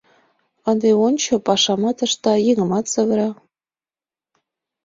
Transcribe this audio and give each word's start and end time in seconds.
Ынде 0.69 0.89
ончо, 1.05 1.33
пашамат 1.47 1.97
ышта, 2.05 2.33
еҥымат 2.49 2.85
савыра. 2.93 3.29